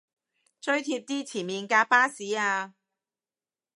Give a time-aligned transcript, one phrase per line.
[0.59, 2.73] 追貼啲前面架巴士吖